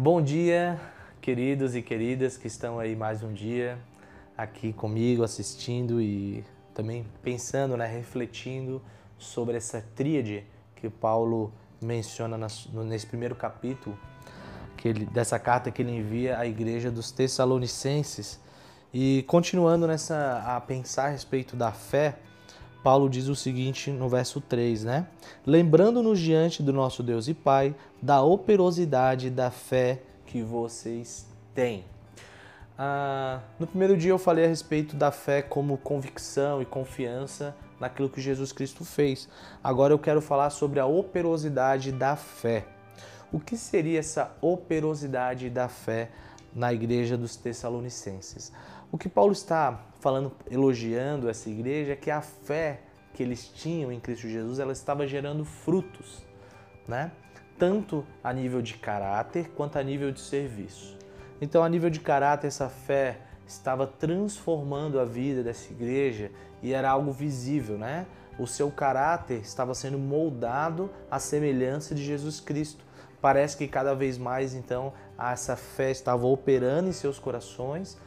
[0.00, 0.80] Bom dia,
[1.20, 3.76] queridos e queridas que estão aí mais um dia
[4.36, 8.80] aqui comigo assistindo e também pensando, né, refletindo
[9.18, 10.44] sobre essa tríade
[10.76, 11.52] que Paulo
[11.82, 12.38] menciona
[12.86, 13.98] nesse primeiro capítulo
[14.76, 18.40] que ele, dessa carta que ele envia à igreja dos Tessalonicenses.
[18.94, 22.20] E continuando nessa a pensar a respeito da fé,
[22.82, 25.06] Paulo diz o seguinte no verso 3, né?
[25.46, 31.84] Lembrando-nos diante do nosso Deus e Pai da operosidade da fé que vocês têm.
[32.78, 38.08] Ah, no primeiro dia eu falei a respeito da fé como convicção e confiança naquilo
[38.08, 39.28] que Jesus Cristo fez.
[39.62, 42.64] Agora eu quero falar sobre a operosidade da fé.
[43.32, 46.10] O que seria essa operosidade da fé
[46.54, 48.52] na igreja dos Tessalonicenses?
[48.90, 52.80] O que Paulo está falando, elogiando essa igreja, é que a fé
[53.12, 56.22] que eles tinham em Cristo Jesus, ela estava gerando frutos,
[56.86, 57.10] né?
[57.58, 60.96] Tanto a nível de caráter quanto a nível de serviço.
[61.40, 66.30] Então, a nível de caráter, essa fé estava transformando a vida dessa igreja
[66.62, 68.06] e era algo visível, né?
[68.38, 72.84] O seu caráter estava sendo moldado à semelhança de Jesus Cristo.
[73.20, 77.98] Parece que cada vez mais, então, essa fé estava operando em seus corações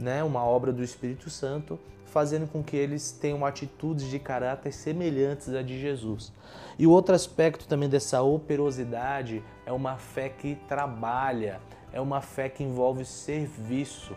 [0.00, 5.48] né, uma obra do Espírito Santo, fazendo com que eles tenham atitudes de caráter semelhantes
[5.54, 6.32] à de Jesus.
[6.78, 11.60] E o outro aspecto também dessa operosidade é uma fé que trabalha,
[11.92, 14.16] é uma fé que envolve serviço,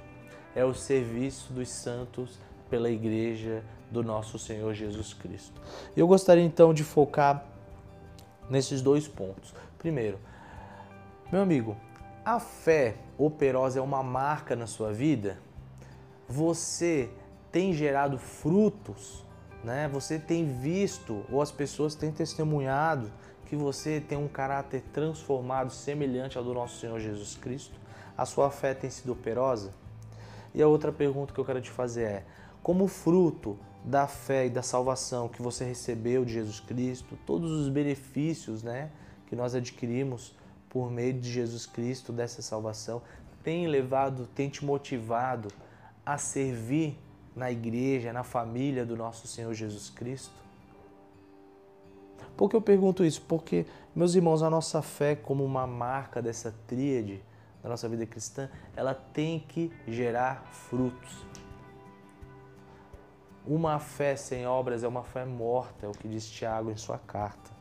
[0.56, 5.62] é o serviço dos santos pela igreja do nosso Senhor Jesus Cristo.
[5.96, 7.46] Eu gostaria então de focar
[8.50, 9.54] nesses dois pontos.
[9.78, 10.18] Primeiro,
[11.34, 11.76] meu amigo,
[12.24, 15.40] a fé operosa é uma marca na sua vida?
[16.30, 17.10] você
[17.52, 19.26] tem gerado frutos,
[19.64, 19.90] né?
[19.92, 23.12] Você tem visto ou as pessoas têm testemunhado
[23.48, 27.80] que você tem um caráter transformado semelhante ao do nosso Senhor Jesus Cristo?
[28.16, 29.74] A sua fé tem sido operosa?
[30.54, 32.24] E a outra pergunta que eu quero te fazer é:
[32.62, 37.70] como fruto da fé e da salvação que você recebeu de Jesus Cristo, todos os
[37.70, 38.92] benefícios, né,
[39.26, 40.36] que nós adquirimos
[40.74, 43.02] por meio de Jesus Cristo dessa salvação,
[43.44, 45.50] tem levado, tem te motivado
[46.04, 47.00] a servir
[47.36, 50.34] na igreja, na família do nosso Senhor Jesus Cristo?
[52.36, 53.22] Por que eu pergunto isso?
[53.22, 57.24] Porque, meus irmãos, a nossa fé, como uma marca dessa tríade
[57.62, 61.24] da nossa vida cristã, ela tem que gerar frutos.
[63.46, 66.98] Uma fé sem obras é uma fé morta, é o que diz Tiago em sua
[66.98, 67.53] carta.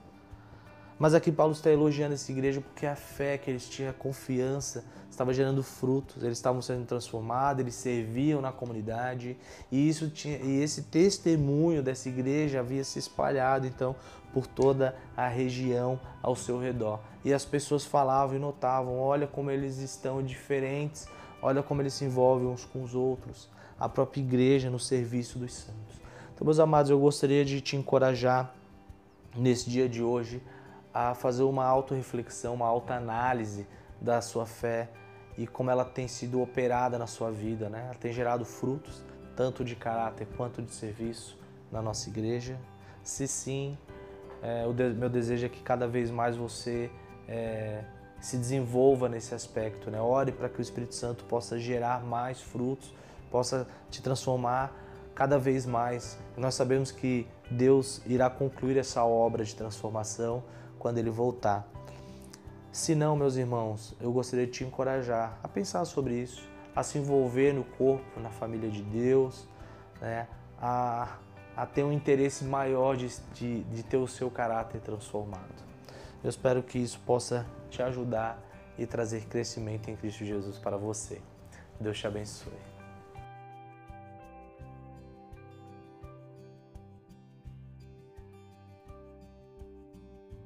[1.02, 4.84] Mas aqui Paulo está elogiando essa igreja porque a fé que eles tinham, a confiança,
[5.10, 9.36] estava gerando frutos, eles estavam sendo transformados, eles serviam na comunidade
[9.68, 13.96] e isso tinha, e esse testemunho dessa igreja havia se espalhado então
[14.32, 17.00] por toda a região ao seu redor.
[17.24, 21.08] E as pessoas falavam e notavam, olha como eles estão diferentes,
[21.42, 25.52] olha como eles se envolvem uns com os outros, a própria igreja no serviço dos
[25.52, 26.00] santos.
[26.32, 28.54] Então, meus amados, eu gostaria de te encorajar
[29.36, 30.40] nesse dia de hoje
[30.92, 33.66] a fazer uma autorreflexão, uma autoanálise
[34.00, 34.88] da sua fé
[35.36, 37.84] e como ela tem sido operada na sua vida, né?
[37.86, 39.02] Ela tem gerado frutos,
[39.34, 41.38] tanto de caráter quanto de serviço
[41.70, 42.58] na nossa igreja.
[43.02, 43.78] Se sim,
[44.42, 46.91] é, o de, meu desejo é que cada vez mais você
[47.26, 47.82] é,
[48.20, 50.00] se desenvolva nesse aspecto, né?
[50.00, 52.94] Ore para que o Espírito Santo possa gerar mais frutos,
[53.31, 54.76] possa te transformar
[55.14, 56.19] cada vez mais.
[56.36, 60.42] Nós sabemos que Deus irá concluir essa obra de transformação
[60.82, 61.65] quando ele voltar.
[62.72, 66.43] Se não, meus irmãos, eu gostaria de te encorajar a pensar sobre isso,
[66.75, 69.47] a se envolver no corpo, na família de Deus,
[70.00, 70.26] né?
[70.60, 71.19] a,
[71.56, 75.62] a ter um interesse maior de, de, de ter o seu caráter transformado.
[76.25, 78.43] Eu espero que isso possa te ajudar
[78.76, 81.20] e trazer crescimento em Cristo Jesus para você.
[81.78, 82.81] Deus te abençoe.